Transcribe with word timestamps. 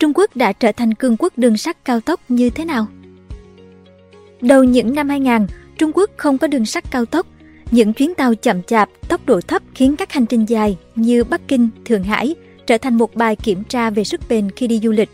Trung 0.00 0.12
Quốc 0.14 0.36
đã 0.36 0.52
trở 0.52 0.72
thành 0.72 0.94
cường 0.94 1.16
quốc 1.18 1.32
đường 1.36 1.56
sắt 1.56 1.84
cao 1.84 2.00
tốc 2.00 2.20
như 2.28 2.50
thế 2.50 2.64
nào? 2.64 2.86
Đầu 4.40 4.64
những 4.64 4.94
năm 4.94 5.08
2000, 5.08 5.46
Trung 5.78 5.90
Quốc 5.94 6.10
không 6.16 6.38
có 6.38 6.46
đường 6.46 6.66
sắt 6.66 6.90
cao 6.90 7.06
tốc. 7.06 7.26
Những 7.70 7.92
chuyến 7.92 8.14
tàu 8.14 8.34
chậm 8.34 8.62
chạp, 8.62 8.88
tốc 9.08 9.26
độ 9.26 9.40
thấp 9.40 9.62
khiến 9.74 9.96
các 9.96 10.12
hành 10.12 10.26
trình 10.26 10.44
dài 10.48 10.76
như 10.94 11.24
Bắc 11.24 11.48
Kinh, 11.48 11.68
Thượng 11.84 12.04
Hải 12.04 12.34
trở 12.66 12.78
thành 12.78 12.94
một 12.94 13.14
bài 13.14 13.36
kiểm 13.36 13.64
tra 13.64 13.90
về 13.90 14.04
sức 14.04 14.20
bền 14.28 14.50
khi 14.50 14.66
đi 14.66 14.80
du 14.82 14.90
lịch. 14.90 15.10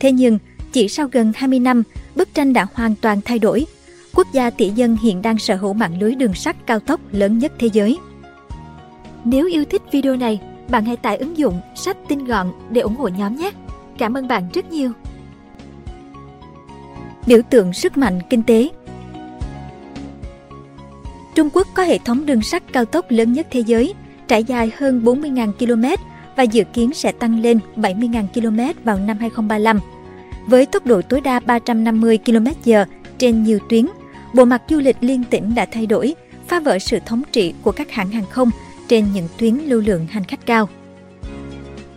Thế 0.00 0.12
nhưng, 0.12 0.38
chỉ 0.72 0.88
sau 0.88 1.08
gần 1.12 1.32
20 1.36 1.58
năm, 1.58 1.82
bức 2.14 2.34
tranh 2.34 2.52
đã 2.52 2.66
hoàn 2.74 2.94
toàn 3.00 3.20
thay 3.24 3.38
đổi. 3.38 3.66
Quốc 4.14 4.26
gia 4.32 4.50
tỷ 4.50 4.68
dân 4.68 4.96
hiện 5.02 5.22
đang 5.22 5.38
sở 5.38 5.56
hữu 5.56 5.72
mạng 5.72 6.00
lưới 6.00 6.14
đường 6.14 6.34
sắt 6.34 6.66
cao 6.66 6.80
tốc 6.80 7.00
lớn 7.12 7.38
nhất 7.38 7.52
thế 7.58 7.68
giới. 7.72 7.98
Nếu 9.24 9.46
yêu 9.46 9.64
thích 9.64 9.82
video 9.92 10.16
này, 10.16 10.40
bạn 10.68 10.84
hãy 10.84 10.96
tải 10.96 11.16
ứng 11.16 11.38
dụng 11.38 11.60
sách 11.74 11.96
tin 12.08 12.24
gọn 12.24 12.52
để 12.70 12.80
ủng 12.80 12.96
hộ 12.96 13.08
nhóm 13.08 13.36
nhé. 13.36 13.50
Cảm 14.00 14.16
ơn 14.16 14.28
bạn 14.28 14.48
rất 14.54 14.72
nhiều. 14.72 14.92
Biểu 17.26 17.42
tượng 17.50 17.72
sức 17.72 17.96
mạnh 17.98 18.20
kinh 18.30 18.42
tế 18.42 18.68
Trung 21.34 21.48
Quốc 21.52 21.66
có 21.74 21.82
hệ 21.82 21.98
thống 21.98 22.26
đường 22.26 22.42
sắt 22.42 22.62
cao 22.72 22.84
tốc 22.84 23.04
lớn 23.08 23.32
nhất 23.32 23.46
thế 23.50 23.60
giới, 23.60 23.94
trải 24.28 24.44
dài 24.44 24.72
hơn 24.76 25.02
40.000 25.04 25.52
km 25.52 26.02
và 26.36 26.42
dự 26.42 26.64
kiến 26.64 26.94
sẽ 26.94 27.12
tăng 27.12 27.40
lên 27.40 27.58
70.000 27.76 28.26
km 28.34 28.80
vào 28.84 28.98
năm 28.98 29.16
2035. 29.20 29.80
Với 30.46 30.66
tốc 30.66 30.86
độ 30.86 31.02
tối 31.02 31.20
đa 31.20 31.40
350 31.40 32.18
km/h 32.24 32.84
trên 33.18 33.42
nhiều 33.42 33.58
tuyến, 33.68 33.86
bộ 34.34 34.44
mặt 34.44 34.62
du 34.68 34.78
lịch 34.78 34.96
liên 35.00 35.24
tỉnh 35.30 35.54
đã 35.54 35.66
thay 35.72 35.86
đổi, 35.86 36.14
phá 36.48 36.60
vỡ 36.60 36.78
sự 36.78 36.98
thống 37.06 37.22
trị 37.32 37.54
của 37.62 37.72
các 37.72 37.90
hãng 37.90 38.10
hàng 38.10 38.26
không 38.30 38.50
trên 38.88 39.06
những 39.14 39.28
tuyến 39.38 39.54
lưu 39.54 39.80
lượng 39.80 40.06
hành 40.10 40.24
khách 40.24 40.46
cao. 40.46 40.68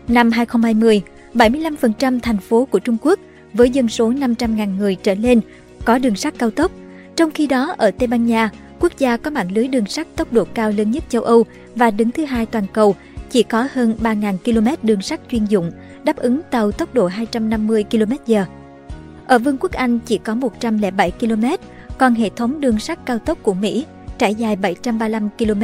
Năm 0.08 0.32
2020, 0.32 1.02
75% 1.34 2.20
thành 2.20 2.38
phố 2.38 2.66
của 2.66 2.80
Trung 2.80 2.98
Quốc 3.02 3.20
với 3.54 3.70
dân 3.70 3.90
số 3.90 4.12
500.000 4.12 4.78
người 4.78 4.96
trở 4.96 5.14
lên 5.14 5.42
có 5.86 5.98
đường 5.98 6.16
sắt 6.16 6.34
cao 6.38 6.52
tốc. 6.52 6.72
Trong 7.16 7.32
khi 7.32 7.48
đó, 7.48 7.76
ở 7.78 7.92
Tây 7.92 8.08
Ban 8.08 8.26
Nha, 8.26 8.50
quốc 8.80 8.92
gia 8.98 9.18
có 9.18 9.32
mạng 9.32 9.52
lưới 9.52 9.68
đường 9.68 9.86
sắt 9.86 10.08
tốc 10.16 10.34
độ 10.34 10.46
cao 10.54 10.72
lớn 10.72 10.92
nhất 10.92 11.04
châu 11.10 11.22
Âu 11.22 11.46
và 11.76 11.92
đứng 11.92 12.12
thứ 12.12 12.26
hai 12.26 12.46
toàn 12.46 12.66
cầu, 12.74 12.96
chỉ 13.30 13.44
có 13.44 13.68
hơn 13.74 13.96
3.000 14.04 14.38
km 14.38 14.88
đường 14.88 15.02
sắt 15.02 15.20
chuyên 15.32 15.46
dụng, 15.46 15.72
đáp 16.04 16.16
ứng 16.16 16.42
tàu 16.52 16.72
tốc 16.72 16.94
độ 16.94 17.08
250 17.08 17.86
km/h. 17.92 18.46
Ở 19.28 19.40
Vương 19.40 19.58
quốc 19.58 19.72
Anh 19.72 20.00
chỉ 20.00 20.18
có 20.18 20.36
107 20.36 21.12
km, 21.12 21.46
còn 21.98 22.16
hệ 22.16 22.30
thống 22.30 22.62
đường 22.62 22.80
sắt 22.80 23.06
cao 23.06 23.20
tốc 23.20 23.38
của 23.44 23.54
Mỹ 23.54 23.86
trải 24.18 24.36
dài 24.36 24.56
735 24.56 25.30
km. 25.38 25.64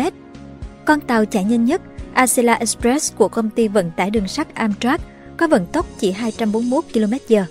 Con 0.86 1.00
tàu 1.00 1.26
chạy 1.26 1.44
nhanh 1.44 1.66
nhất, 1.66 1.82
Acela 2.14 2.54
Express 2.54 3.16
của 3.16 3.28
công 3.28 3.50
ty 3.50 3.68
vận 3.68 3.92
tải 3.92 4.10
đường 4.10 4.28
sắt 4.28 4.56
Amtrak 4.56 5.02
có 5.40 5.48
vận 5.48 5.66
tốc 5.66 5.86
chỉ 6.00 6.12
241 6.12 6.84
km/h. 6.94 7.44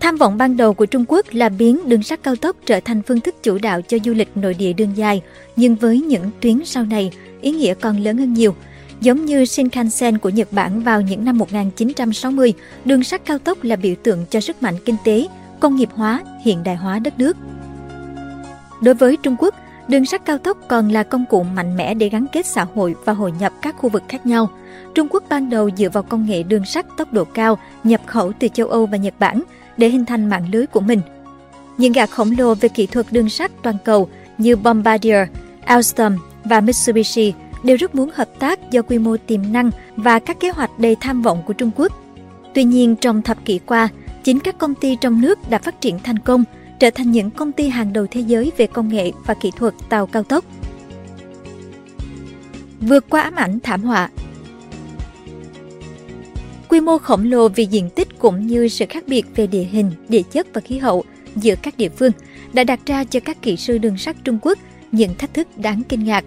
Tham 0.00 0.16
vọng 0.16 0.38
ban 0.38 0.56
đầu 0.56 0.74
của 0.74 0.86
Trung 0.86 1.04
Quốc 1.08 1.26
là 1.30 1.48
biến 1.48 1.88
đường 1.88 2.02
sắt 2.02 2.22
cao 2.22 2.36
tốc 2.36 2.56
trở 2.66 2.80
thành 2.80 3.02
phương 3.02 3.20
thức 3.20 3.34
chủ 3.42 3.58
đạo 3.58 3.82
cho 3.82 3.96
du 4.04 4.14
lịch 4.14 4.28
nội 4.34 4.54
địa 4.54 4.72
đường 4.72 4.96
dài, 4.96 5.22
nhưng 5.56 5.74
với 5.74 6.00
những 6.00 6.30
tuyến 6.40 6.64
sau 6.64 6.84
này, 6.84 7.10
ý 7.40 7.50
nghĩa 7.50 7.74
còn 7.74 8.00
lớn 8.00 8.18
hơn 8.18 8.34
nhiều. 8.34 8.54
Giống 9.00 9.24
như 9.24 9.44
Shinkansen 9.44 10.18
của 10.18 10.28
Nhật 10.28 10.52
Bản 10.52 10.82
vào 10.82 11.00
những 11.00 11.24
năm 11.24 11.38
1960, 11.38 12.54
đường 12.84 13.04
sắt 13.04 13.24
cao 13.24 13.38
tốc 13.38 13.64
là 13.64 13.76
biểu 13.76 13.94
tượng 14.02 14.24
cho 14.30 14.40
sức 14.40 14.62
mạnh 14.62 14.74
kinh 14.84 14.96
tế, 15.04 15.26
công 15.60 15.76
nghiệp 15.76 15.88
hóa, 15.92 16.24
hiện 16.44 16.62
đại 16.62 16.76
hóa 16.76 16.98
đất 16.98 17.18
nước. 17.18 17.36
Đối 18.82 18.94
với 18.94 19.16
Trung 19.16 19.36
Quốc, 19.38 19.54
đường 19.88 20.04
sắt 20.04 20.24
cao 20.24 20.38
tốc 20.38 20.58
còn 20.68 20.88
là 20.88 21.02
công 21.02 21.24
cụ 21.30 21.42
mạnh 21.42 21.76
mẽ 21.76 21.94
để 21.94 22.08
gắn 22.08 22.26
kết 22.32 22.46
xã 22.46 22.66
hội 22.74 22.94
và 23.04 23.12
hội 23.12 23.32
nhập 23.38 23.52
các 23.62 23.76
khu 23.78 23.88
vực 23.88 24.02
khác 24.08 24.26
nhau. 24.26 24.50
Trung 24.94 25.08
Quốc 25.10 25.24
ban 25.28 25.50
đầu 25.50 25.70
dựa 25.76 25.88
vào 25.88 26.02
công 26.02 26.26
nghệ 26.26 26.42
đường 26.42 26.64
sắt 26.64 26.86
tốc 26.96 27.12
độ 27.12 27.24
cao 27.24 27.58
nhập 27.84 28.00
khẩu 28.06 28.32
từ 28.38 28.48
châu 28.48 28.68
Âu 28.68 28.86
và 28.86 28.96
Nhật 28.96 29.14
Bản 29.18 29.42
để 29.76 29.88
hình 29.88 30.04
thành 30.04 30.28
mạng 30.28 30.48
lưới 30.52 30.66
của 30.66 30.80
mình. 30.80 31.00
Những 31.78 31.92
gã 31.92 32.06
khổng 32.06 32.34
lồ 32.38 32.54
về 32.54 32.68
kỹ 32.68 32.86
thuật 32.86 33.06
đường 33.10 33.28
sắt 33.28 33.50
toàn 33.62 33.76
cầu 33.84 34.08
như 34.38 34.56
Bombardier, 34.56 35.28
Alstom 35.64 36.16
và 36.44 36.60
Mitsubishi 36.60 37.32
đều 37.62 37.76
rất 37.76 37.94
muốn 37.94 38.10
hợp 38.14 38.28
tác 38.38 38.70
do 38.70 38.82
quy 38.82 38.98
mô 38.98 39.16
tiềm 39.26 39.40
năng 39.52 39.70
và 39.96 40.18
các 40.18 40.40
kế 40.40 40.50
hoạch 40.50 40.78
đầy 40.78 40.96
tham 41.00 41.22
vọng 41.22 41.42
của 41.46 41.52
Trung 41.52 41.70
Quốc. 41.76 41.92
Tuy 42.54 42.64
nhiên, 42.64 42.96
trong 42.96 43.22
thập 43.22 43.44
kỷ 43.44 43.58
qua, 43.58 43.88
chính 44.24 44.40
các 44.40 44.58
công 44.58 44.74
ty 44.74 44.96
trong 44.96 45.20
nước 45.20 45.50
đã 45.50 45.58
phát 45.58 45.80
triển 45.80 45.98
thành 45.98 46.18
công, 46.18 46.44
trở 46.78 46.90
thành 46.90 47.10
những 47.10 47.30
công 47.30 47.52
ty 47.52 47.68
hàng 47.68 47.92
đầu 47.92 48.06
thế 48.10 48.20
giới 48.20 48.52
về 48.56 48.66
công 48.66 48.88
nghệ 48.88 49.12
và 49.26 49.34
kỹ 49.34 49.50
thuật 49.56 49.74
tàu 49.88 50.06
cao 50.06 50.22
tốc. 50.22 50.44
Vượt 52.80 53.04
qua 53.10 53.22
ám 53.22 53.34
ảnh 53.34 53.58
thảm 53.60 53.82
họa 53.82 54.10
Quy 56.68 56.80
mô 56.80 56.98
khổng 56.98 57.24
lồ 57.24 57.48
vì 57.48 57.64
diện 57.64 57.90
tích 57.90 58.08
cũng 58.18 58.46
như 58.46 58.68
sự 58.68 58.84
khác 58.88 59.04
biệt 59.06 59.26
về 59.36 59.46
địa 59.46 59.66
hình, 59.70 59.90
địa 60.08 60.22
chất 60.22 60.46
và 60.54 60.60
khí 60.60 60.78
hậu 60.78 61.04
giữa 61.36 61.54
các 61.62 61.76
địa 61.76 61.88
phương 61.88 62.12
đã 62.52 62.64
đặt 62.64 62.80
ra 62.86 63.04
cho 63.04 63.20
các 63.20 63.42
kỹ 63.42 63.56
sư 63.56 63.78
đường 63.78 63.98
sắt 63.98 64.16
Trung 64.24 64.38
Quốc 64.42 64.58
những 64.92 65.14
thách 65.14 65.34
thức 65.34 65.48
đáng 65.56 65.82
kinh 65.88 66.04
ngạc. 66.04 66.24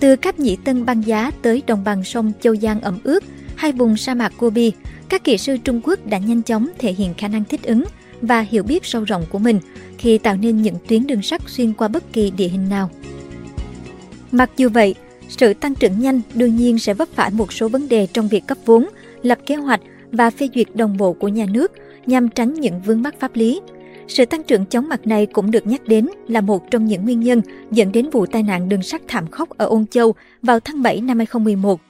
Từ 0.00 0.16
Cáp 0.16 0.38
nhĩ 0.38 0.56
tân 0.56 0.84
băng 0.84 1.06
giá 1.06 1.30
tới 1.42 1.62
đồng 1.66 1.84
bằng 1.84 2.04
sông 2.04 2.32
Châu 2.40 2.56
Giang 2.56 2.80
ẩm 2.80 2.98
ướt 3.04 3.24
hay 3.56 3.72
vùng 3.72 3.96
sa 3.96 4.14
mạc 4.14 4.32
Gobi, 4.38 4.72
các 5.10 5.24
kỹ 5.24 5.38
sư 5.38 5.56
Trung 5.56 5.80
Quốc 5.84 6.06
đã 6.06 6.18
nhanh 6.18 6.42
chóng 6.42 6.68
thể 6.78 6.92
hiện 6.92 7.14
khả 7.14 7.28
năng 7.28 7.44
thích 7.44 7.62
ứng 7.62 7.84
và 8.20 8.40
hiểu 8.40 8.62
biết 8.62 8.84
sâu 8.84 9.04
rộng 9.04 9.24
của 9.30 9.38
mình 9.38 9.60
khi 9.98 10.18
tạo 10.18 10.36
nên 10.36 10.62
những 10.62 10.74
tuyến 10.88 11.06
đường 11.06 11.22
sắt 11.22 11.40
xuyên 11.46 11.72
qua 11.72 11.88
bất 11.88 12.12
kỳ 12.12 12.30
địa 12.30 12.48
hình 12.48 12.68
nào. 12.68 12.90
Mặc 14.32 14.50
dù 14.56 14.68
vậy, 14.68 14.94
sự 15.28 15.54
tăng 15.54 15.74
trưởng 15.74 16.00
nhanh 16.00 16.20
đương 16.34 16.56
nhiên 16.56 16.78
sẽ 16.78 16.94
vấp 16.94 17.08
phải 17.14 17.30
một 17.30 17.52
số 17.52 17.68
vấn 17.68 17.88
đề 17.88 18.06
trong 18.12 18.28
việc 18.28 18.46
cấp 18.46 18.58
vốn, 18.66 18.88
lập 19.22 19.38
kế 19.46 19.54
hoạch 19.54 19.80
và 20.12 20.30
phê 20.30 20.48
duyệt 20.54 20.66
đồng 20.74 20.96
bộ 20.96 21.12
của 21.12 21.28
nhà 21.28 21.46
nước 21.50 21.72
nhằm 22.06 22.28
tránh 22.28 22.54
những 22.54 22.80
vướng 22.80 23.02
mắc 23.02 23.14
pháp 23.20 23.36
lý. 23.36 23.60
Sự 24.08 24.24
tăng 24.24 24.42
trưởng 24.42 24.66
chóng 24.66 24.88
mặt 24.88 25.06
này 25.06 25.26
cũng 25.26 25.50
được 25.50 25.66
nhắc 25.66 25.84
đến 25.84 26.08
là 26.28 26.40
một 26.40 26.70
trong 26.70 26.84
những 26.84 27.04
nguyên 27.04 27.20
nhân 27.20 27.42
dẫn 27.70 27.92
đến 27.92 28.10
vụ 28.10 28.26
tai 28.26 28.42
nạn 28.42 28.68
đường 28.68 28.82
sắt 28.82 29.02
thảm 29.08 29.26
khốc 29.30 29.58
ở 29.58 29.66
Ôn 29.66 29.86
Châu 29.86 30.14
vào 30.42 30.60
tháng 30.60 30.82
7 30.82 31.00
năm 31.00 31.18
2011. 31.18 31.80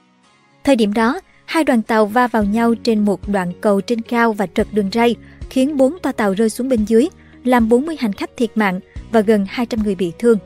Thời 0.63 0.75
điểm 0.75 0.93
đó, 0.93 1.19
hai 1.51 1.63
đoàn 1.63 1.81
tàu 1.81 2.05
va 2.05 2.27
vào 2.27 2.43
nhau 2.43 2.75
trên 2.75 3.05
một 3.05 3.27
đoạn 3.27 3.51
cầu 3.61 3.81
trên 3.81 4.01
cao 4.01 4.33
và 4.33 4.47
trật 4.47 4.67
đường 4.71 4.89
ray, 4.93 5.15
khiến 5.49 5.77
bốn 5.77 5.99
toa 6.01 6.11
tàu 6.11 6.33
rơi 6.33 6.49
xuống 6.49 6.69
bên 6.69 6.85
dưới, 6.85 7.07
làm 7.43 7.69
40 7.69 7.95
hành 7.99 8.13
khách 8.13 8.37
thiệt 8.37 8.57
mạng 8.57 8.79
và 9.11 9.21
gần 9.21 9.45
200 9.49 9.83
người 9.83 9.95
bị 9.95 10.11
thương. 10.19 10.37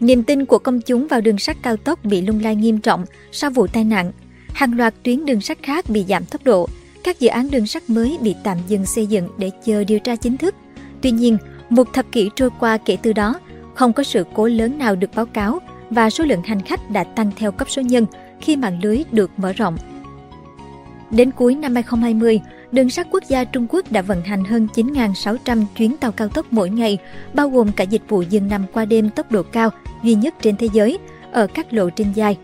Niềm 0.00 0.22
tin 0.22 0.44
của 0.44 0.58
công 0.58 0.80
chúng 0.80 1.08
vào 1.08 1.20
đường 1.20 1.38
sắt 1.38 1.56
cao 1.62 1.76
tốc 1.76 2.04
bị 2.04 2.20
lung 2.20 2.40
lay 2.42 2.56
nghiêm 2.56 2.80
trọng 2.80 3.04
sau 3.32 3.50
vụ 3.50 3.66
tai 3.66 3.84
nạn 3.84 4.12
hàng 4.54 4.76
loạt 4.76 4.94
tuyến 5.02 5.24
đường 5.24 5.40
sắt 5.40 5.58
khác 5.62 5.84
bị 5.88 6.04
giảm 6.08 6.24
tốc 6.24 6.44
độ, 6.44 6.68
các 7.04 7.20
dự 7.20 7.28
án 7.28 7.50
đường 7.50 7.66
sắt 7.66 7.90
mới 7.90 8.18
bị 8.20 8.34
tạm 8.44 8.58
dừng 8.68 8.86
xây 8.86 9.06
dựng 9.06 9.28
để 9.38 9.50
chờ 9.64 9.84
điều 9.84 9.98
tra 9.98 10.16
chính 10.16 10.36
thức. 10.36 10.54
Tuy 11.00 11.10
nhiên, 11.10 11.38
một 11.70 11.92
thập 11.92 12.12
kỷ 12.12 12.30
trôi 12.36 12.50
qua 12.60 12.78
kể 12.78 12.96
từ 13.02 13.12
đó, 13.12 13.40
không 13.74 13.92
có 13.92 14.02
sự 14.02 14.24
cố 14.34 14.46
lớn 14.46 14.78
nào 14.78 14.96
được 14.96 15.10
báo 15.14 15.26
cáo 15.26 15.58
và 15.90 16.10
số 16.10 16.24
lượng 16.24 16.42
hành 16.42 16.62
khách 16.62 16.90
đã 16.90 17.04
tăng 17.04 17.30
theo 17.36 17.52
cấp 17.52 17.70
số 17.70 17.82
nhân 17.82 18.06
khi 18.40 18.56
mạng 18.56 18.78
lưới 18.82 19.02
được 19.12 19.30
mở 19.36 19.52
rộng. 19.52 19.76
Đến 21.10 21.30
cuối 21.30 21.54
năm 21.54 21.74
2020, 21.74 22.40
đường 22.72 22.90
sắt 22.90 23.06
quốc 23.10 23.24
gia 23.28 23.44
Trung 23.44 23.66
Quốc 23.70 23.92
đã 23.92 24.02
vận 24.02 24.22
hành 24.22 24.44
hơn 24.44 24.68
9.600 24.74 25.64
chuyến 25.76 25.96
tàu 25.96 26.12
cao 26.12 26.28
tốc 26.28 26.46
mỗi 26.50 26.70
ngày, 26.70 26.98
bao 27.34 27.50
gồm 27.50 27.72
cả 27.72 27.84
dịch 27.84 28.02
vụ 28.08 28.22
dừng 28.22 28.48
nằm 28.48 28.64
qua 28.72 28.84
đêm 28.84 29.10
tốc 29.10 29.32
độ 29.32 29.42
cao 29.42 29.70
duy 30.02 30.14
nhất 30.14 30.34
trên 30.42 30.56
thế 30.56 30.68
giới 30.72 30.98
ở 31.32 31.46
các 31.46 31.72
lộ 31.72 31.90
trình 31.90 32.12
dài 32.14 32.36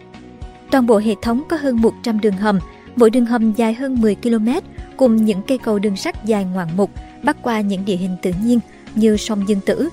Toàn 0.74 0.86
bộ 0.86 0.98
hệ 0.98 1.14
thống 1.22 1.42
có 1.48 1.56
hơn 1.56 1.82
100 1.82 2.20
đường 2.20 2.36
hầm, 2.36 2.58
mỗi 2.96 3.10
đường 3.10 3.26
hầm 3.26 3.52
dài 3.52 3.74
hơn 3.74 4.00
10 4.00 4.14
km, 4.14 4.48
cùng 4.96 5.16
những 5.16 5.42
cây 5.42 5.58
cầu 5.58 5.78
đường 5.78 5.96
sắt 5.96 6.24
dài 6.24 6.44
ngoạn 6.44 6.68
mục, 6.76 6.90
bắc 7.22 7.42
qua 7.42 7.60
những 7.60 7.84
địa 7.84 7.96
hình 7.96 8.16
tự 8.22 8.32
nhiên 8.44 8.60
như 8.94 9.16
sông 9.16 9.48
Dương 9.48 9.60
Tử. 9.66 9.88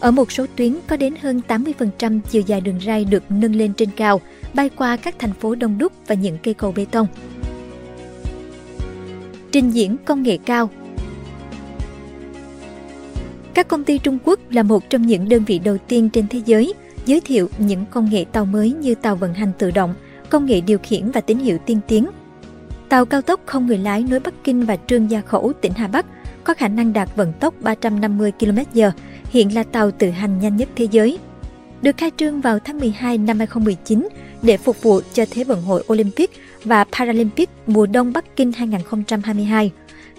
Ở 0.00 0.10
một 0.10 0.32
số 0.32 0.46
tuyến 0.56 0.76
có 0.86 0.96
đến 0.96 1.14
hơn 1.22 1.40
80% 1.48 2.20
chiều 2.30 2.42
dài 2.46 2.60
đường 2.60 2.80
ray 2.86 3.04
được 3.04 3.24
nâng 3.28 3.54
lên 3.54 3.72
trên 3.72 3.88
cao, 3.96 4.20
bay 4.54 4.70
qua 4.76 4.96
các 4.96 5.14
thành 5.18 5.32
phố 5.32 5.54
đông 5.54 5.78
đúc 5.78 5.92
và 6.06 6.14
những 6.14 6.38
cây 6.42 6.54
cầu 6.54 6.72
bê 6.76 6.86
tông. 6.90 7.06
Trình 9.52 9.70
diễn 9.70 9.96
công 10.04 10.22
nghệ 10.22 10.38
cao 10.44 10.70
Các 13.54 13.68
công 13.68 13.84
ty 13.84 13.98
Trung 13.98 14.18
Quốc 14.24 14.40
là 14.50 14.62
một 14.62 14.90
trong 14.90 15.06
những 15.06 15.28
đơn 15.28 15.44
vị 15.46 15.58
đầu 15.58 15.76
tiên 15.88 16.10
trên 16.10 16.28
thế 16.28 16.40
giới 16.46 16.74
giới 17.06 17.20
thiệu 17.20 17.48
những 17.58 17.84
công 17.90 18.10
nghệ 18.10 18.24
tàu 18.32 18.44
mới 18.44 18.72
như 18.72 18.94
tàu 18.94 19.16
vận 19.16 19.34
hành 19.34 19.52
tự 19.58 19.70
động– 19.70 19.94
công 20.30 20.46
nghệ 20.46 20.60
điều 20.60 20.78
khiển 20.78 21.10
và 21.10 21.20
tín 21.20 21.38
hiệu 21.38 21.58
tiên 21.66 21.80
tiến. 21.86 22.10
Tàu 22.88 23.06
cao 23.06 23.22
tốc 23.22 23.40
không 23.46 23.66
người 23.66 23.78
lái 23.78 24.02
nối 24.02 24.20
Bắc 24.20 24.34
Kinh 24.44 24.64
và 24.64 24.76
Trương 24.86 25.10
Gia 25.10 25.20
Khẩu, 25.20 25.52
tỉnh 25.60 25.72
Hà 25.72 25.88
Bắc, 25.88 26.06
có 26.44 26.54
khả 26.54 26.68
năng 26.68 26.92
đạt 26.92 27.16
vận 27.16 27.32
tốc 27.32 27.54
350 27.60 28.32
km/h, 28.38 28.90
hiện 29.30 29.54
là 29.54 29.62
tàu 29.62 29.90
tự 29.90 30.10
hành 30.10 30.38
nhanh 30.38 30.56
nhất 30.56 30.68
thế 30.76 30.86
giới. 30.90 31.18
Được 31.82 31.96
khai 31.96 32.10
trương 32.16 32.40
vào 32.40 32.58
tháng 32.58 32.78
12 32.78 33.18
năm 33.18 33.38
2019 33.38 34.08
để 34.42 34.56
phục 34.56 34.82
vụ 34.82 35.00
cho 35.12 35.24
Thế 35.30 35.44
vận 35.44 35.62
hội 35.62 35.84
Olympic 35.92 36.30
và 36.64 36.84
Paralympic 36.84 37.50
mùa 37.66 37.86
đông 37.86 38.12
Bắc 38.12 38.36
Kinh 38.36 38.52
2022. 38.52 39.70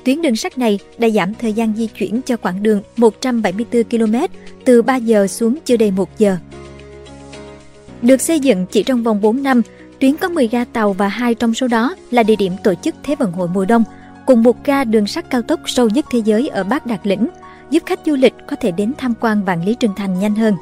Tuyến 0.03 0.21
đường 0.21 0.35
sắt 0.35 0.57
này 0.57 0.79
đã 0.97 1.09
giảm 1.09 1.33
thời 1.33 1.53
gian 1.53 1.73
di 1.77 1.87
chuyển 1.87 2.21
cho 2.21 2.37
quãng 2.37 2.63
đường 2.63 2.81
174 2.97 3.83
km 3.83 4.15
từ 4.65 4.81
3 4.81 4.95
giờ 4.95 5.27
xuống 5.27 5.57
chưa 5.65 5.77
đầy 5.77 5.91
1 5.91 6.09
giờ. 6.17 6.37
Được 8.01 8.21
xây 8.21 8.39
dựng 8.39 8.65
chỉ 8.71 8.83
trong 8.83 9.03
vòng 9.03 9.21
4 9.21 9.43
năm, 9.43 9.61
Tuyến 9.99 10.17
có 10.17 10.29
10 10.29 10.47
ga 10.47 10.65
tàu 10.65 10.93
và 10.93 11.07
hai 11.07 11.35
trong 11.35 11.53
số 11.53 11.67
đó 11.67 11.95
là 12.11 12.23
địa 12.23 12.35
điểm 12.35 12.53
tổ 12.63 12.73
chức 12.75 12.95
Thế 13.03 13.15
vận 13.15 13.31
hội 13.31 13.47
mùa 13.53 13.65
đông, 13.65 13.83
cùng 14.25 14.43
một 14.43 14.65
ga 14.65 14.83
đường 14.83 15.07
sắt 15.07 15.29
cao 15.29 15.41
tốc 15.41 15.59
sâu 15.65 15.89
nhất 15.89 16.05
thế 16.11 16.19
giới 16.25 16.47
ở 16.47 16.63
Bắc 16.63 16.85
Đạt 16.85 17.07
Lĩnh, 17.07 17.27
giúp 17.69 17.83
khách 17.85 17.99
du 18.05 18.15
lịch 18.15 18.33
có 18.47 18.55
thể 18.55 18.71
đến 18.71 18.93
tham 18.97 19.13
quan 19.19 19.43
Vạn 19.43 19.65
Lý 19.65 19.75
Trường 19.75 19.95
Thành 19.95 20.19
nhanh 20.19 20.35
hơn. 20.35 20.55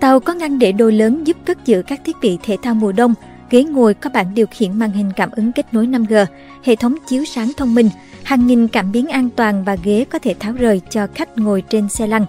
Tàu 0.00 0.20
có 0.20 0.34
ngăn 0.34 0.58
để 0.58 0.72
đồ 0.72 0.90
lớn 0.90 1.26
giúp 1.26 1.36
cất 1.44 1.64
giữ 1.64 1.82
các 1.86 2.00
thiết 2.04 2.16
bị 2.22 2.38
thể 2.42 2.56
thao 2.62 2.74
mùa 2.74 2.92
đông, 2.92 3.14
ghế 3.50 3.64
ngồi 3.64 3.94
có 3.94 4.10
bảng 4.10 4.34
điều 4.34 4.46
khiển 4.46 4.78
màn 4.78 4.90
hình 4.90 5.10
cảm 5.16 5.30
ứng 5.30 5.52
kết 5.52 5.74
nối 5.74 5.86
5G, 5.86 6.26
hệ 6.64 6.76
thống 6.76 6.94
chiếu 7.08 7.24
sáng 7.24 7.52
thông 7.56 7.74
minh, 7.74 7.90
hàng 8.22 8.46
nghìn 8.46 8.68
cảm 8.68 8.92
biến 8.92 9.06
an 9.06 9.28
toàn 9.36 9.64
và 9.64 9.76
ghế 9.84 10.04
có 10.10 10.18
thể 10.18 10.34
tháo 10.40 10.52
rời 10.52 10.80
cho 10.90 11.06
khách 11.14 11.38
ngồi 11.38 11.62
trên 11.68 11.88
xe 11.88 12.06
lăn. 12.06 12.26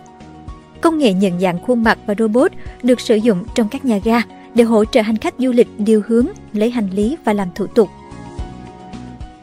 Công 0.82 0.98
nghệ 0.98 1.14
nhận 1.14 1.40
dạng 1.40 1.60
khuôn 1.60 1.84
mặt 1.84 1.98
và 2.06 2.16
robot 2.20 2.52
được 2.84 3.02
sử 3.02 3.16
dụng 3.16 3.44
trong 3.56 3.70
các 3.70 3.86
nhà 3.86 4.00
ga 4.04 4.22
để 4.56 4.64
hỗ 4.64 4.86
trợ 4.86 5.02
hành 5.02 5.18
khách 5.18 5.34
du 5.38 5.52
lịch 5.52 5.68
điều 5.78 6.02
hướng, 6.08 6.28
lấy 6.54 6.72
hành 6.72 6.90
lý 6.90 7.18
và 7.26 7.34
làm 7.34 7.48
thủ 7.56 7.68
tục. 7.68 7.90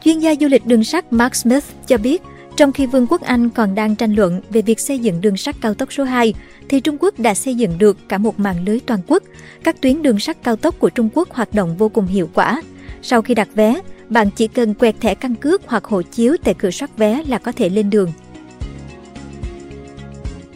Chuyên 0.03 0.19
gia 0.19 0.35
du 0.39 0.47
lịch 0.47 0.65
đường 0.65 0.83
sắt 0.83 1.13
Mark 1.13 1.35
Smith 1.35 1.63
cho 1.87 1.97
biết, 1.97 2.21
trong 2.59 2.71
khi 2.71 2.85
Vương 2.85 3.07
quốc 3.07 3.21
Anh 3.21 3.49
còn 3.49 3.75
đang 3.75 3.95
tranh 3.95 4.13
luận 4.13 4.41
về 4.49 4.61
việc 4.61 4.79
xây 4.79 4.99
dựng 4.99 5.21
đường 5.21 5.37
sắt 5.37 5.55
cao 5.61 5.73
tốc 5.73 5.93
số 5.93 6.03
2, 6.03 6.33
thì 6.69 6.79
Trung 6.79 6.97
Quốc 6.99 7.19
đã 7.19 7.33
xây 7.33 7.55
dựng 7.55 7.77
được 7.77 7.97
cả 8.09 8.17
một 8.17 8.39
mạng 8.39 8.63
lưới 8.65 8.79
toàn 8.79 8.99
quốc. 9.07 9.23
Các 9.63 9.81
tuyến 9.81 10.01
đường 10.01 10.19
sắt 10.19 10.43
cao 10.43 10.55
tốc 10.55 10.79
của 10.79 10.89
Trung 10.89 11.09
Quốc 11.13 11.29
hoạt 11.31 11.53
động 11.53 11.77
vô 11.77 11.89
cùng 11.89 12.07
hiệu 12.07 12.29
quả. 12.33 12.61
Sau 13.01 13.21
khi 13.21 13.33
đặt 13.33 13.47
vé, 13.55 13.81
bạn 14.09 14.29
chỉ 14.35 14.47
cần 14.47 14.73
quẹt 14.73 14.95
thẻ 15.01 15.15
căn 15.15 15.35
cước 15.35 15.61
hoặc 15.67 15.85
hộ 15.85 16.01
chiếu 16.01 16.35
tại 16.43 16.53
cửa 16.53 16.71
soát 16.71 16.97
vé 16.97 17.23
là 17.27 17.37
có 17.37 17.51
thể 17.51 17.69
lên 17.69 17.89
đường. 17.89 18.11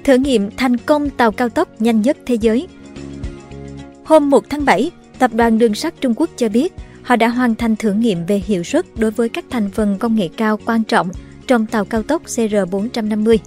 Thử 0.04 0.16
nghiệm 0.16 0.52
thành 0.58 0.78
công 0.78 1.10
tàu 1.10 1.32
cao 1.32 1.50
tốc 1.50 1.82
nhanh 1.82 2.02
nhất 2.02 2.18
thế 2.26 2.36
giới 2.36 2.68
Hôm 4.04 4.30
1 4.30 4.50
tháng 4.50 4.66
7, 4.66 4.92
Tập 5.20 5.32
đoàn 5.34 5.58
Đường 5.58 5.76
sắt 5.76 5.94
Trung 6.02 6.14
Quốc 6.16 6.30
cho 6.38 6.50
biết 6.50 6.74
họ 7.04 7.16
đã 7.16 7.28
hoàn 7.28 7.56
thành 7.56 7.76
thử 7.76 7.94
nghiệm 7.94 8.26
về 8.26 8.42
hiệu 8.46 8.64
suất 8.64 8.86
đối 8.98 9.12
với 9.12 9.30
các 9.30 9.46
thành 9.50 9.70
phần 9.70 9.98
công 10.00 10.16
nghệ 10.16 10.30
cao 10.38 10.60
quan 10.66 10.84
trọng 10.84 11.10
trong 11.48 11.66
tàu 11.66 11.86
cao 11.86 12.04
tốc 12.04 12.26
CR450. 12.26 13.38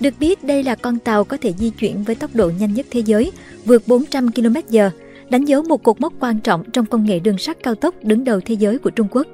Được 0.00 0.14
biết 0.20 0.44
đây 0.44 0.62
là 0.62 0.74
con 0.74 0.98
tàu 0.98 1.24
có 1.24 1.36
thể 1.36 1.52
di 1.52 1.70
chuyển 1.70 2.02
với 2.02 2.14
tốc 2.14 2.30
độ 2.34 2.50
nhanh 2.58 2.74
nhất 2.74 2.86
thế 2.90 3.00
giới, 3.00 3.32
vượt 3.64 3.82
400 3.88 4.30
km/h, 4.30 4.90
đánh 5.30 5.44
dấu 5.44 5.62
một 5.62 5.82
cột 5.82 6.00
mốc 6.00 6.12
quan 6.20 6.40
trọng 6.40 6.70
trong 6.70 6.86
công 6.86 7.04
nghệ 7.04 7.18
đường 7.18 7.38
sắt 7.38 7.62
cao 7.62 7.74
tốc 7.74 7.94
đứng 8.02 8.24
đầu 8.24 8.40
thế 8.40 8.54
giới 8.54 8.78
của 8.78 8.90
Trung 8.90 9.08
Quốc. 9.10 9.26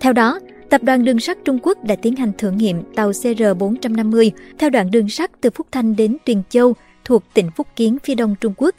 Theo 0.00 0.12
đó, 0.12 0.40
Tập 0.70 0.82
đoàn 0.82 1.04
Đường 1.04 1.20
sắt 1.20 1.38
Trung 1.44 1.58
Quốc 1.62 1.84
đã 1.84 1.96
tiến 1.96 2.16
hành 2.16 2.32
thử 2.38 2.50
nghiệm 2.50 2.82
tàu 2.94 3.10
CR450 3.10 4.30
theo 4.58 4.70
đoạn 4.70 4.90
đường 4.90 5.08
sắt 5.08 5.30
từ 5.40 5.50
Phúc 5.50 5.66
Thanh 5.72 5.96
đến 5.96 6.16
Tuyền 6.24 6.42
Châu 6.48 6.74
thuộc 7.04 7.22
tỉnh 7.34 7.50
Phúc 7.56 7.66
Kiến 7.76 7.98
phía 8.04 8.14
đông 8.14 8.34
Trung 8.40 8.54
Quốc. 8.56 8.74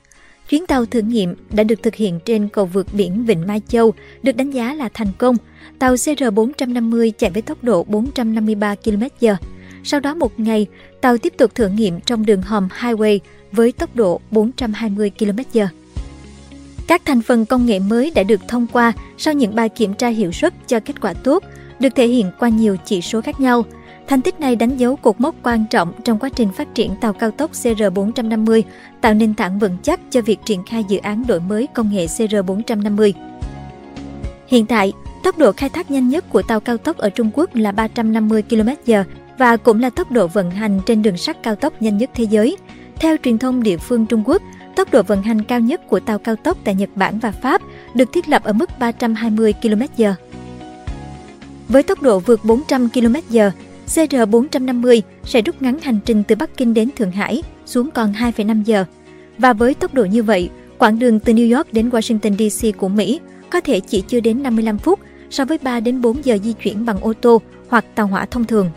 Chuyến 0.50 0.66
tàu 0.66 0.86
thử 0.86 1.00
nghiệm 1.00 1.36
đã 1.52 1.64
được 1.64 1.84
thực 1.84 1.96
hiện 1.96 2.20
trên 2.26 2.48
cầu 2.48 2.66
vượt 2.66 2.88
biển 2.94 3.26
Vịnh 3.26 3.48
Mai 3.48 3.62
Châu, 3.68 3.94
được 4.24 4.36
đánh 4.36 4.52
giá 4.52 4.74
là 4.74 4.90
thành 4.94 5.12
công. 5.18 5.36
Tàu 5.80 5.96
CR450 5.96 7.12
chạy 7.18 7.30
với 7.30 7.42
tốc 7.42 7.64
độ 7.64 7.84
453 7.84 8.76
km/h. 8.76 9.36
Sau 9.84 10.00
đó 10.00 10.14
một 10.14 10.40
ngày, 10.40 10.68
tàu 11.02 11.18
tiếp 11.18 11.34
tục 11.38 11.56
thử 11.56 11.68
nghiệm 11.68 12.00
trong 12.00 12.26
đường 12.26 12.42
hầm 12.42 12.68
highway 12.80 13.20
với 13.52 13.72
tốc 13.72 13.96
độ 13.96 14.22
420 14.32 15.12
km/h. 15.20 15.68
Các 16.88 17.02
thành 17.06 17.22
phần 17.22 17.46
công 17.46 17.66
nghệ 17.66 17.80
mới 17.80 18.12
đã 18.16 18.24
được 18.24 18.42
thông 18.48 18.68
qua 18.68 18.94
sau 19.18 19.34
những 19.34 19.56
bài 19.56 19.70
kiểm 19.70 19.94
tra 19.94 20.08
hiệu 20.08 20.32
suất 20.32 20.54
cho 20.68 20.80
kết 20.80 21.02
quả 21.02 21.14
tốt, 21.14 21.44
được 21.80 21.96
thể 21.96 22.08
hiện 22.08 22.32
qua 22.40 22.50
nhiều 22.50 22.78
chỉ 22.86 23.02
số 23.02 23.22
khác 23.22 23.40
nhau. 23.40 23.66
Thành 24.08 24.22
tích 24.22 24.40
này 24.40 24.56
đánh 24.56 24.78
dấu 24.78 24.96
cột 24.96 25.22
mốc 25.22 25.36
quan 25.44 25.66
trọng 25.70 25.94
trong 26.04 26.20
quá 26.20 26.30
trình 26.30 26.50
phát 26.52 26.76
triển 26.76 26.96
tàu 27.02 27.14
cao 27.14 27.32
tốc 27.32 27.52
CR450, 27.52 28.62
tạo 29.02 29.14
nền 29.14 29.34
tảng 29.34 29.60
vững 29.60 29.78
chắc 29.84 30.00
cho 30.10 30.22
việc 30.22 30.40
triển 30.46 30.64
khai 30.64 30.84
dự 30.88 30.98
án 30.98 31.24
đổi 31.28 31.40
mới 31.40 31.68
công 31.68 31.94
nghệ 31.94 32.06
CR450. 32.06 33.12
Hiện 34.48 34.66
tại, 34.66 34.94
tốc 35.24 35.38
độ 35.38 35.52
khai 35.52 35.70
thác 35.70 35.92
nhanh 35.92 36.10
nhất 36.10 36.30
của 36.30 36.42
tàu 36.42 36.60
cao 36.60 36.78
tốc 36.78 36.98
ở 36.98 37.10
Trung 37.10 37.30
Quốc 37.34 37.56
là 37.56 37.72
350 37.72 38.44
km/h 38.50 39.04
và 39.38 39.58
cũng 39.58 39.80
là 39.80 39.90
tốc 39.90 40.12
độ 40.12 40.28
vận 40.28 40.52
hành 40.52 40.80
trên 40.86 41.02
đường 41.02 41.18
sắt 41.18 41.44
cao 41.44 41.56
tốc 41.56 41.82
nhanh 41.82 41.98
nhất 41.98 42.10
thế 42.14 42.24
giới. 42.24 42.58
Theo 42.96 43.16
truyền 43.24 43.38
thông 43.38 43.64
địa 43.64 43.78
phương 43.78 44.06
Trung 44.06 44.24
Quốc, 44.26 44.42
tốc 44.76 44.92
độ 44.92 45.04
vận 45.04 45.22
hành 45.24 45.44
cao 45.44 45.60
nhất 45.60 45.88
của 45.88 46.00
tàu 46.00 46.20
cao 46.20 46.36
tốc 46.36 46.58
tại 46.64 46.76
Nhật 46.76 46.90
Bản 46.96 47.20
và 47.20 47.32
Pháp 47.32 47.62
được 47.94 48.14
thiết 48.14 48.30
lập 48.30 48.44
ở 48.44 48.54
mức 48.54 48.80
320 48.80 49.54
km/h. 49.62 50.14
Với 51.70 51.84
tốc 51.84 52.02
độ 52.02 52.20
vượt 52.20 52.46
400 52.46 52.90
km/h, 52.90 53.52
CR450 53.88 55.02
sẽ 55.24 55.42
rút 55.42 55.62
ngắn 55.62 55.80
hành 55.80 56.00
trình 56.06 56.24
từ 56.28 56.36
Bắc 56.36 56.58
Kinh 56.58 56.74
đến 56.74 56.90
Thượng 56.96 57.12
Hải 57.12 57.44
xuống 57.66 57.92
còn 57.92 58.14
2,5 58.14 58.64
giờ. 58.64 58.86
Và 59.38 59.54
với 59.54 59.74
tốc 59.74 59.94
độ 59.94 60.06
như 60.06 60.24
vậy, 60.24 60.50
quãng 60.78 61.00
đường 61.00 61.20
từ 61.20 61.34
New 61.34 61.58
York 61.58 61.74
đến 61.74 61.90
Washington 61.90 62.50
DC 62.50 62.78
của 62.78 62.88
Mỹ 62.88 63.20
có 63.50 63.62
thể 63.62 63.80
chỉ 63.80 64.04
chưa 64.08 64.20
đến 64.20 64.44
55 64.44 64.78
phút 64.78 65.00
so 65.30 65.46
với 65.46 65.58
3 65.64 65.80
đến 65.80 66.02
4 66.02 66.26
giờ 66.26 66.38
di 66.44 66.54
chuyển 66.54 66.86
bằng 66.86 66.98
ô 67.02 67.14
tô 67.14 67.42
hoặc 67.70 67.86
tàu 67.96 68.08
hỏa 68.08 68.26
thông 68.26 68.46
thường. 68.46 68.70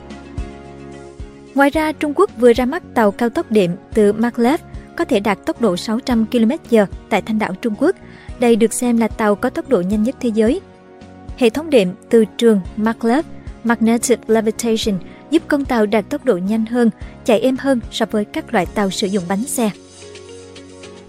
Ngoài 1.54 1.70
ra, 1.70 1.92
Trung 1.92 2.12
Quốc 2.16 2.30
vừa 2.38 2.52
ra 2.52 2.64
mắt 2.64 2.82
tàu 2.94 3.10
cao 3.10 3.28
tốc 3.28 3.50
đệm 3.50 3.70
từ 3.94 4.12
Maglev 4.12 4.60
có 4.96 5.04
thể 5.04 5.20
đạt 5.20 5.46
tốc 5.46 5.60
độ 5.60 5.76
600 5.76 6.26
km/h 6.32 6.86
tại 7.08 7.22
Thanh 7.22 7.38
đảo 7.38 7.54
Trung 7.62 7.74
Quốc. 7.78 7.96
Đây 8.40 8.56
được 8.56 8.72
xem 8.72 8.96
là 8.96 9.08
tàu 9.08 9.34
có 9.34 9.50
tốc 9.50 9.68
độ 9.68 9.80
nhanh 9.80 10.02
nhất 10.02 10.16
thế 10.20 10.28
giới. 10.34 10.60
Hệ 11.36 11.50
thống 11.50 11.70
đệm 11.70 11.88
từ 12.10 12.24
trường 12.24 12.60
Maglev 12.76 13.24
Magnetic 13.64 14.18
Levitation 14.26 14.98
giúp 15.30 15.42
con 15.48 15.64
tàu 15.64 15.86
đạt 15.86 16.04
tốc 16.10 16.24
độ 16.24 16.36
nhanh 16.36 16.66
hơn, 16.66 16.90
chạy 17.24 17.40
êm 17.40 17.56
hơn 17.56 17.80
so 17.90 18.06
với 18.10 18.24
các 18.24 18.54
loại 18.54 18.66
tàu 18.66 18.90
sử 18.90 19.06
dụng 19.06 19.24
bánh 19.28 19.44
xe. 19.44 19.70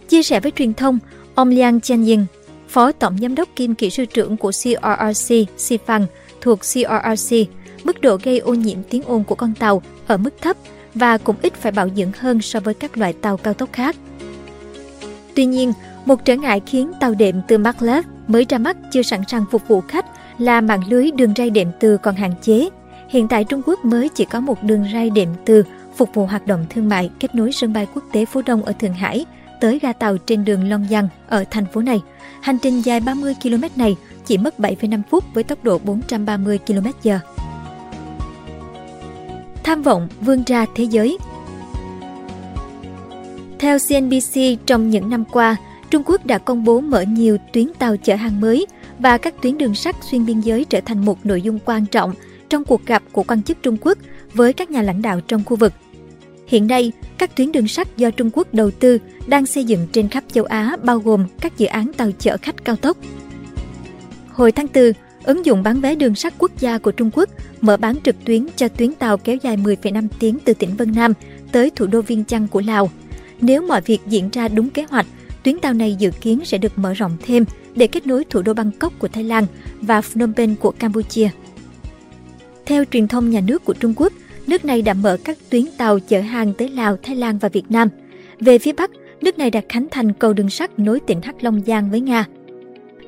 Chia 0.09 0.23
sẻ 0.23 0.39
với 0.39 0.51
truyền 0.51 0.73
thông, 0.73 0.99
ông 1.35 1.49
Liang 1.49 1.79
Jianying, 1.79 2.25
Phó 2.69 2.91
Tổng 2.91 3.17
Giám 3.21 3.35
đốc 3.35 3.49
kiêm 3.55 3.75
kỹ 3.75 3.89
sư 3.89 4.05
trưởng 4.05 4.37
của 4.37 4.51
CRRC 4.51 5.35
Sifang 5.57 6.05
thuộc 6.41 6.59
CRRC, 6.59 7.35
mức 7.83 8.01
độ 8.01 8.17
gây 8.23 8.39
ô 8.39 8.53
nhiễm 8.53 8.77
tiếng 8.89 9.03
ồn 9.03 9.23
của 9.23 9.35
con 9.35 9.53
tàu 9.53 9.81
ở 10.07 10.17
mức 10.17 10.33
thấp 10.41 10.57
và 10.95 11.17
cũng 11.17 11.35
ít 11.41 11.53
phải 11.53 11.71
bảo 11.71 11.89
dưỡng 11.95 12.11
hơn 12.17 12.41
so 12.41 12.59
với 12.59 12.73
các 12.73 12.97
loại 12.97 13.13
tàu 13.13 13.37
cao 13.37 13.53
tốc 13.53 13.69
khác. 13.73 13.95
Tuy 15.35 15.45
nhiên, 15.45 15.73
một 16.05 16.25
trở 16.25 16.35
ngại 16.35 16.61
khiến 16.65 16.91
tàu 16.99 17.13
đệm 17.13 17.41
từ 17.47 17.57
Maglev 17.57 18.05
mới 18.27 18.45
ra 18.49 18.57
mắt 18.57 18.77
chưa 18.91 19.01
sẵn 19.01 19.21
sàng 19.27 19.45
phục 19.51 19.67
vụ 19.67 19.81
khách 19.81 20.05
là 20.41 20.61
mạng 20.61 20.81
lưới 20.89 21.11
đường 21.11 21.33
ray 21.37 21.49
đệm 21.49 21.67
từ 21.79 21.97
còn 21.97 22.15
hạn 22.15 22.33
chế. 22.41 22.69
Hiện 23.09 23.27
tại 23.27 23.43
Trung 23.43 23.61
Quốc 23.65 23.85
mới 23.85 24.09
chỉ 24.09 24.25
có 24.25 24.39
một 24.39 24.63
đường 24.63 24.85
ray 24.93 25.09
đệm 25.09 25.29
từ 25.45 25.63
phục 25.95 26.09
vụ 26.13 26.25
hoạt 26.25 26.47
động 26.47 26.65
thương 26.69 26.89
mại 26.89 27.09
kết 27.19 27.35
nối 27.35 27.51
sân 27.51 27.73
bay 27.73 27.87
quốc 27.93 28.03
tế 28.11 28.25
Phú 28.25 28.41
Đông 28.45 28.63
ở 28.63 28.73
Thượng 28.73 28.93
Hải 28.93 29.25
tới 29.61 29.79
ga 29.79 29.93
tàu 29.93 30.17
trên 30.17 30.45
đường 30.45 30.69
Long 30.69 30.87
Giang 30.89 31.07
ở 31.27 31.43
thành 31.51 31.65
phố 31.65 31.81
này. 31.81 32.01
Hành 32.41 32.57
trình 32.61 32.81
dài 32.81 32.99
30 32.99 33.35
km 33.43 33.63
này 33.75 33.95
chỉ 34.25 34.37
mất 34.37 34.53
7,5 34.57 35.01
phút 35.09 35.23
với 35.33 35.43
tốc 35.43 35.63
độ 35.63 35.79
430 35.83 36.59
km/h. 36.67 37.19
Tham 39.63 39.81
vọng 39.81 40.07
vươn 40.21 40.43
ra 40.47 40.65
thế 40.75 40.83
giới 40.83 41.17
Theo 43.59 43.77
CNBC, 43.89 44.65
trong 44.65 44.89
những 44.89 45.09
năm 45.09 45.23
qua, 45.31 45.55
Trung 45.89 46.03
Quốc 46.05 46.25
đã 46.25 46.37
công 46.37 46.63
bố 46.63 46.81
mở 46.81 47.01
nhiều 47.01 47.37
tuyến 47.53 47.67
tàu 47.79 47.97
chở 47.97 48.15
hàng 48.15 48.41
mới 48.41 48.65
và 49.01 49.17
các 49.17 49.41
tuyến 49.41 49.57
đường 49.57 49.75
sắt 49.75 49.95
xuyên 50.11 50.25
biên 50.25 50.39
giới 50.39 50.65
trở 50.65 50.81
thành 50.81 51.05
một 51.05 51.25
nội 51.25 51.41
dung 51.41 51.59
quan 51.65 51.85
trọng 51.85 52.13
trong 52.49 52.63
cuộc 52.63 52.85
gặp 52.85 53.03
của 53.11 53.23
quan 53.23 53.43
chức 53.43 53.57
Trung 53.63 53.77
Quốc 53.81 53.97
với 54.33 54.53
các 54.53 54.71
nhà 54.71 54.81
lãnh 54.81 55.01
đạo 55.01 55.21
trong 55.27 55.43
khu 55.45 55.55
vực. 55.55 55.73
Hiện 56.47 56.67
nay, 56.67 56.91
các 57.17 57.35
tuyến 57.35 57.51
đường 57.51 57.67
sắt 57.67 57.97
do 57.97 58.11
Trung 58.11 58.29
Quốc 58.33 58.53
đầu 58.53 58.71
tư 58.71 58.97
đang 59.27 59.45
xây 59.45 59.63
dựng 59.63 59.87
trên 59.91 60.09
khắp 60.09 60.23
châu 60.31 60.43
Á 60.43 60.77
bao 60.83 60.99
gồm 60.99 61.25
các 61.41 61.57
dự 61.57 61.65
án 61.65 61.93
tàu 61.93 62.11
chở 62.19 62.37
khách 62.41 62.65
cao 62.65 62.75
tốc. 62.75 62.97
Hồi 64.29 64.51
tháng 64.51 64.67
4, 64.73 64.91
ứng 65.23 65.45
dụng 65.45 65.63
bán 65.63 65.81
vé 65.81 65.95
đường 65.95 66.15
sắt 66.15 66.33
quốc 66.37 66.51
gia 66.59 66.77
của 66.77 66.91
Trung 66.91 67.11
Quốc 67.13 67.29
mở 67.61 67.77
bán 67.77 67.95
trực 68.03 68.15
tuyến 68.25 68.47
cho 68.55 68.67
tuyến 68.67 68.93
tàu 68.93 69.17
kéo 69.17 69.37
dài 69.41 69.57
10,5 69.57 70.07
tiếng 70.19 70.37
từ 70.45 70.53
tỉnh 70.53 70.75
Vân 70.75 70.91
Nam 70.95 71.13
tới 71.51 71.69
thủ 71.69 71.87
đô 71.87 72.01
Viên 72.01 72.23
Chăn 72.23 72.47
của 72.47 72.61
Lào. 72.65 72.89
Nếu 73.41 73.61
mọi 73.61 73.81
việc 73.81 74.01
diễn 74.07 74.29
ra 74.29 74.47
đúng 74.47 74.69
kế 74.69 74.85
hoạch, 74.89 75.05
tuyến 75.43 75.59
tàu 75.59 75.73
này 75.73 75.95
dự 75.99 76.11
kiến 76.21 76.39
sẽ 76.45 76.57
được 76.57 76.77
mở 76.77 76.93
rộng 76.93 77.17
thêm 77.25 77.45
để 77.75 77.87
kết 77.87 78.07
nối 78.07 78.23
thủ 78.23 78.41
đô 78.41 78.53
Bangkok 78.53 78.93
của 78.99 79.07
Thái 79.07 79.23
Lan 79.23 79.45
và 79.81 80.01
Phnom 80.01 80.33
Penh 80.33 80.55
của 80.55 80.71
Campuchia. 80.71 81.29
Theo 82.65 82.83
truyền 82.91 83.07
thông 83.07 83.29
nhà 83.29 83.41
nước 83.41 83.65
của 83.65 83.73
Trung 83.73 83.93
Quốc, 83.95 84.13
nước 84.47 84.65
này 84.65 84.81
đã 84.81 84.93
mở 84.93 85.17
các 85.23 85.37
tuyến 85.49 85.65
tàu 85.77 85.99
chở 85.99 86.21
hàng 86.21 86.53
tới 86.53 86.69
Lào, 86.69 86.97
Thái 87.03 87.15
Lan 87.15 87.37
và 87.37 87.49
Việt 87.49 87.71
Nam. 87.71 87.87
Về 88.39 88.59
phía 88.59 88.71
Bắc, 88.71 88.91
nước 89.21 89.37
này 89.37 89.51
đã 89.51 89.61
khánh 89.69 89.87
thành 89.91 90.13
cầu 90.13 90.33
đường 90.33 90.49
sắt 90.49 90.79
nối 90.79 90.99
tỉnh 90.99 91.21
Hắc 91.21 91.43
Long 91.43 91.61
Giang 91.67 91.91
với 91.91 92.01
Nga. 92.01 92.25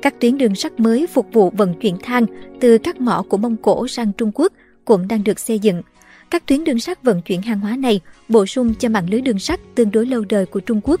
Các 0.02 0.20
tuyến 0.20 0.38
đường 0.38 0.54
sắt 0.54 0.80
mới 0.80 1.06
phục 1.06 1.26
vụ 1.32 1.50
vận 1.50 1.74
chuyển 1.74 1.96
than 2.02 2.26
từ 2.60 2.78
các 2.78 3.00
mỏ 3.00 3.24
của 3.28 3.36
Mông 3.36 3.56
Cổ 3.56 3.88
sang 3.88 4.12
Trung 4.12 4.30
Quốc 4.34 4.52
cũng 4.84 5.08
đang 5.08 5.24
được 5.24 5.38
xây 5.38 5.58
dựng. 5.58 5.82
Các 6.30 6.46
tuyến 6.46 6.64
đường 6.64 6.80
sắt 6.80 7.02
vận 7.02 7.22
chuyển 7.22 7.42
hàng 7.42 7.60
hóa 7.60 7.76
này 7.76 8.00
bổ 8.28 8.46
sung 8.46 8.74
cho 8.78 8.88
mạng 8.88 9.06
lưới 9.10 9.20
đường 9.20 9.38
sắt 9.38 9.60
tương 9.74 9.90
đối 9.90 10.06
lâu 10.06 10.24
đời 10.28 10.46
của 10.46 10.60
Trung 10.60 10.80
Quốc 10.84 11.00